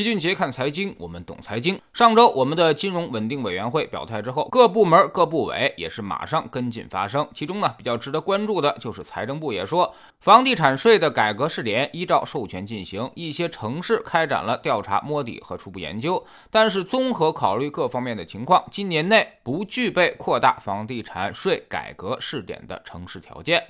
[0.00, 1.78] 齐俊杰看财经，我们懂财经。
[1.92, 7.28] 上周，我们的金融稳定委员会表态之后，各部门各部委也是马上跟进发声。
[7.34, 23.62] 其中呢，比较值得关注的就是财政部也说，房地产税的改革试点依照授权进行，一些城市开展了调查摸底和初步研究，但是综合考虑各方面的情况，今年内不具备扩大房地产税改革试点的城市条件。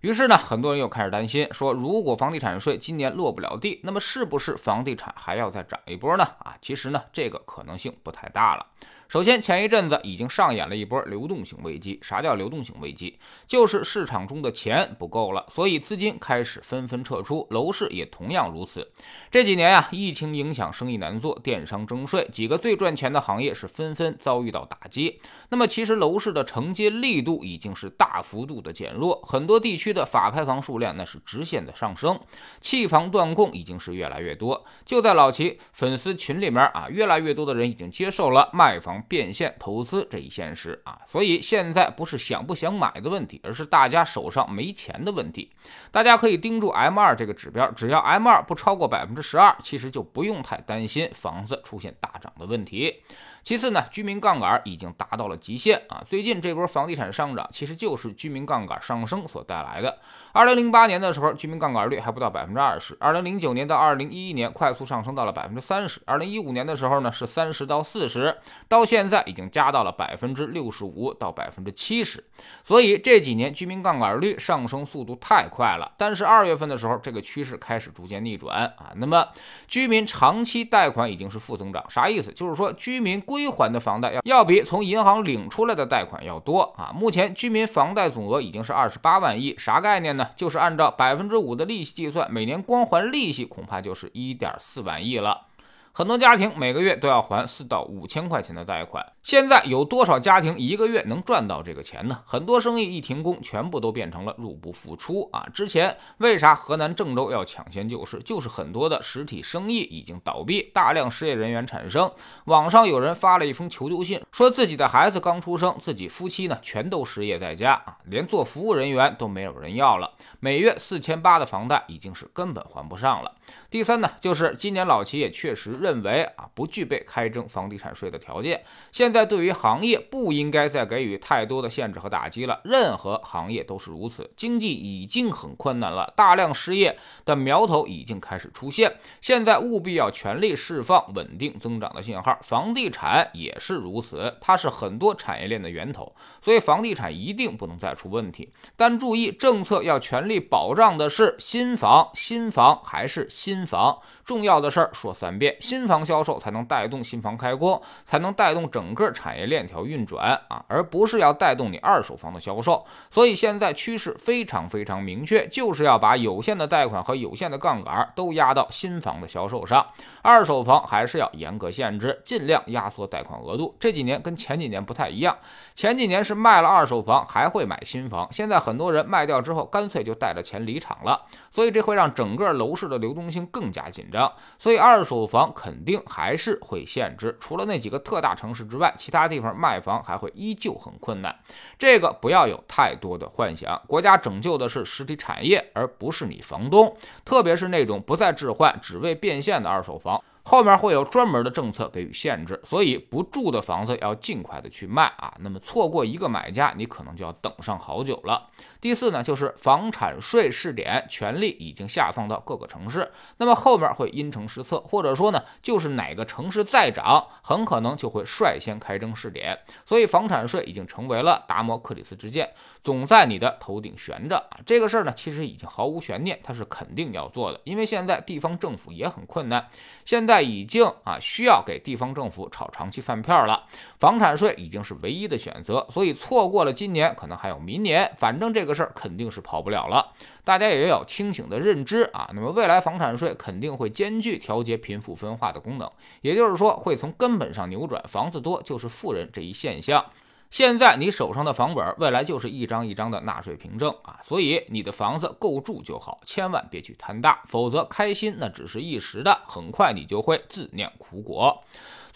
[0.00, 6.24] 于是呢，很多人又开始担心，说如果房地产税今年落不了地，那么是不是房地产还要再涨一波呢？
[6.38, 8.66] 啊，其实呢，这个可能性不太大了。
[9.10, 11.98] 首先，前一阵子已经上演了一波流动性危机。
[12.00, 13.18] 啥叫流动性危机？
[13.44, 18.88] 就是市场中的钱不够了，所以资金开始纷纷撤出，楼市也同样如此。
[19.28, 25.20] 这几年呀，疫情影响，生意难做，电商征税，几个最赚钱的行业是纷纷遭遇到打击。
[25.48, 32.16] 那么，其实楼市的承接力度已经是大幅度的减弱，很多地区的法拍房数量那是直线的上升，
[32.60, 34.64] 弃房断供已经是越来越多。
[34.86, 38.99] 就在老齐粉丝群里面啊，越来越多的人已经接受了卖房。
[39.02, 45.50] 变现投资这一现实啊，所以现在不是想不想买的问题，而是大家手上没钱的问题。
[45.90, 53.02] 大家可以盯住 M 二这个指标，只要 M 二不超过百分之十二，其实就不用太担心房子出现大涨的问题。
[53.42, 56.02] 其次呢，居民杠杆已经达到了极限啊！
[56.04, 59.98] 最近这波房地产上涨，其实就是居民杠杆上升所带来的。
[60.32, 68.36] 二零零八年的时候，居民杠杆率还不到百分之二十；二零零九年到二零一一年，快速上升到了百分之三十；二零一五年的时候呢，是三十到四十，
[68.68, 72.22] 到现在已经加到了百分之六十五到百分之七十。
[72.62, 75.90] 所以这几年居民杠杆率上升速度太快了。
[75.96, 78.92] 但是二月份的时候，这个趋势开始逐渐逆转啊。
[78.96, 79.26] 那么
[79.66, 82.30] 居民长期贷款已经是负增长，啥意思？
[82.32, 83.20] 就是说居民。
[83.30, 86.90] 归还的房贷要要比从银行领出来的贷款要多啊！
[86.92, 90.30] 目前居民房贷总额已经是二十八万亿，啥概念呢？
[90.34, 95.46] 就是按照百分之五的利息计算，每年光还利息恐怕就是一点四万亿了。
[95.92, 102.20] 很多家庭每个月都要还四到五千块钱的贷款，现在有多少家庭一个月能赚到这个钱呢？
[102.24, 105.46] 很多生意一停工，全部都变成了入不敷出啊！
[105.52, 108.20] 之前为啥河南郑州要抢先救市？
[108.24, 112.10] 就是很多的实体生意已经倒闭，大量失业人员产生。
[112.44, 123.34] 网上有人发了一封求救信，说自己的孩子刚出生，自己夫妻呢全都失业在家啊，连做服务人员都没有人要了，每月四千八的房贷已经是根本还不上了。
[123.68, 128.62] 第三呢，就是今年老齐也确实认为啊，不具备开征房地产税的条件。
[128.92, 134.30] 现在对于行业不应该再给予太多的限制和打击了，任何行业都是如此。
[134.36, 142.38] 经济已经很困难了，大量失业的苗头已经开始出现，现在务必要全力释放稳定增长的信号。
[142.42, 148.52] 房地产也是如此，它是很多产业链的源头，所以房地产一定不能再出问题。
[148.76, 153.60] 但注意，政策要全力保障的是新房，新房还是新。
[153.70, 162.84] 房重要的事儿说三遍，新房销售才能带动新房开工，才能带动整个产业链条运转啊，而不是要带动你二手房的销售。
[163.08, 169.86] 所以现在趋势非常非常明确，就是要把有限的贷款和有限的杠杆都压到新房的销售上，
[170.22, 173.76] 二手房还是要严格限制，尽量压缩贷款额度。
[173.78, 175.36] 这几年跟前几年不太一样，
[175.76, 181.22] 前几年是卖了二手房还会买新房，现在很多人卖掉之后干脆就带着钱离场了，
[181.52, 183.46] 所以这会让整个楼市的流动性。
[183.52, 187.36] 更加紧张，所以二手房肯定还是会限制。
[187.38, 191.38] 除了那几个特大城市之外，其他地方卖房还会依旧很困难。
[191.78, 196.96] 这个不要有太多的幻想，国家拯救的是实体产业，而不是你房东。
[197.26, 200.18] 特别是那种不再置换、只为变现的二手房。
[200.50, 205.32] 后面会有专门的政策给予限制，所以不住的房子要尽快的去卖啊。
[205.38, 208.48] 那么错过一个买家，你可能就要等上好久了。
[208.80, 219.56] 第四呢，就是房产税试点权力已经下放到各个城市，那么后面会因城施策，或者说呢，就是哪个城市再涨，很可能就会率先开征试点。
[219.86, 222.50] 所以房产税已经成为了达摩克里斯之剑，
[222.82, 224.58] 总在你的头顶悬着啊。
[224.66, 229.68] 这个事儿呢，其实已经毫无悬念，它是肯定要做的，因为现在地方政府也很困难，
[230.04, 233.66] 现在已经啊需要给地方政府炒长期饭票了，
[233.98, 238.70] 房产税已经是唯一的选择，所以错过了今年，可能还有明年，反正这个。
[238.74, 240.12] 事儿肯定是跑不了了，
[240.44, 242.30] 大家也要清醒的认知啊。
[242.32, 250.04] 那么未来房产税肯定会兼具调节贫富分化的功能，也就是说会从根本上扭转房子多就是富人这一现象。
[250.50, 254.18] 现在你手上的房本，未来就是一张一张的纳税凭证啊。
[254.24, 261.62] 所以你的房子够住就好，千万别去贪大，否则开心那只是一时的，很快你就会自酿苦果。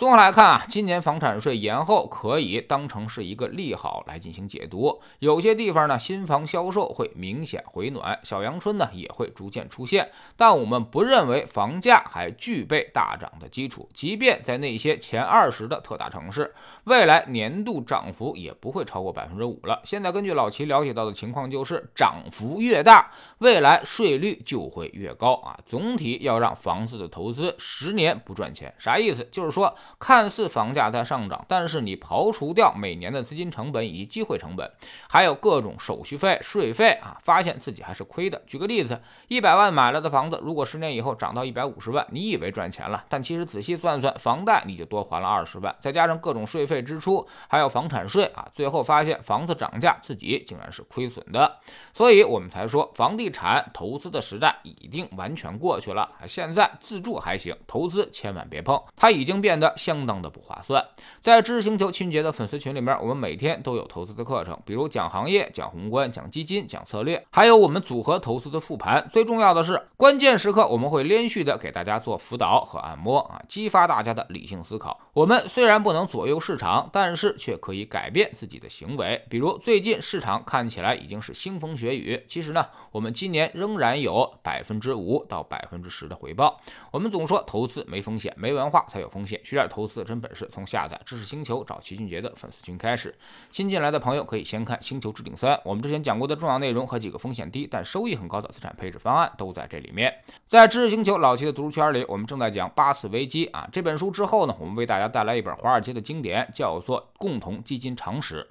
[0.05, 5.01] 综合来看啊，今年房产税延后可以当成是一个利好来进行解读。
[5.21, 10.11] 有些地方呢，新房销售会明显回暖，小阳春呢也会逐渐出现。
[10.37, 16.55] 但我们不认为房价还具备大涨的基础，即便在那些前二十的特大城市，
[16.85, 19.81] 未来年度涨幅也不会超过百分之五了。
[19.85, 25.59] 现在根据老齐了解到的情况，就是涨幅越大，未来税率就会越高啊。
[25.65, 29.27] 总体要让房子的投资十年不赚钱，啥意思？
[29.33, 29.75] 就是说。
[29.99, 34.71] 看似房价在上涨，但是你刨除掉每年的资金成本以及机会成本，
[35.09, 38.41] 还有各种手续费、税费啊，发现自己还是亏的。
[38.47, 51.59] 举个例子，一百万买了的房子，如果十年以后涨到一百五十万，你以为赚钱了，但其实仔细算算，房贷你就多还了二十万，再加上各种税费支出，还有房产税啊，最后发现房子涨价，自己竟然是亏损的。
[51.93, 56.11] 所以我们才说，房地产投资的时代已经完全过去了。
[56.27, 59.74] 现在自住还行，投资千万别碰，它已经变得。
[59.77, 60.85] 相当的不划算。
[61.23, 69.09] 在知识星球清洁的粉丝群里面，我们每天都有投资的课程，比如讲行业、讲宏观、讲基金、讲策略，还有我们组合投资的复盘。
[69.11, 74.99] 最重要的是，关键时刻我们会连续的给大家做辅导和按摩啊，激发大家的理性思考。
[75.13, 79.23] 我们虽然不能左右市场，但是却可以改变自己的行为。
[79.29, 86.61] 比如最近市场看起来已经是腥风血雨，其实呢，我们今年仍然有百分之五到百分之十的回报。
[86.91, 89.41] 我们总说投资没风险，没文化才有风险。
[89.45, 93.15] 需要投资的真本事，从下载知识星球找齐俊杰的粉丝群开始。
[93.51, 100.15] 新进来的朋友可以先看《星球置顶三》，我们之前讲过的重要内容和几个风险低但收益很高的资产配置方案都在这里面。
[100.49, 108.43] 在知识星球老齐的读书圈里，我们正在讲八次危机啊这本书之后呢，我们为大家带来一本华尔街的经典，叫做《共同基金常识》。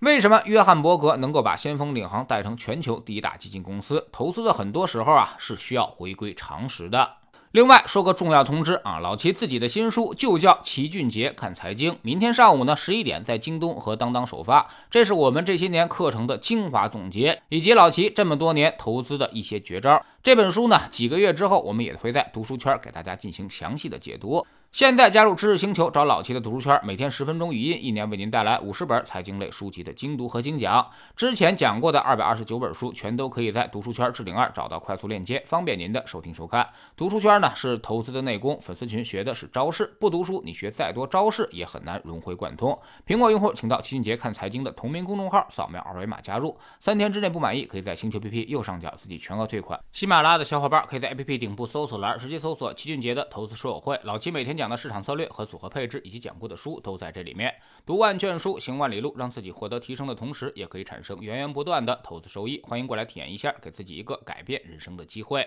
[0.00, 4.06] 为什么约翰伯格能够把先锋领航带成全球第一大基金公司？
[4.12, 7.10] 投资的很多时候啊是需要回归常识的。
[7.56, 14.68] 另外说个重要通知啊，老齐自己的新书就叫《齐俊杰看财经》，明天上午呢十一点在京东和当当首发。
[14.90, 20.04] 这是我们这些年课程的精华总结，以及老齐这么多年投资的一些绝招。
[20.22, 24.46] 这本书呢，几个月之后我们也会在读书圈给大家进行详细的解读。
[24.72, 30.86] 现在加入知识星球，找老齐的读书圈，每天十分钟语音，一年为您带来五十本财经类书籍的精读和精讲。
[31.16, 36.68] 之前讲过的二百二十九本书，全都可以在读书圈置顶二找到快速链接，方便您的收听收看。
[36.94, 39.96] 读书圈呢是投资的内功，粉丝群学的是招式。
[39.98, 42.78] 不读书，你学再多招式也很难融会贯通。
[43.06, 46.54] 苹果用户请到齐俊杰看财经的同名公众号，扫描二维码加入。
[46.80, 49.80] 三天之内不满意，可以在星球 PP 右上角自己全额退款。
[49.92, 53.98] 喜马拉雅的小伙伴可以在 APP 顶部搜索栏直接搜索齐俊杰的投资书友会。
[54.04, 54.66] 老齐每天讲。
[54.66, 57.54] 的市场策略和组合配置，以及讲过的书都在这里面。
[57.84, 62.60] 读万卷书，行万里路，让自己获得提升的同时，也可以产生源源不断的投资收益。
[62.64, 65.46] 欢迎过来体验一下，给自己一个改变人生的机会。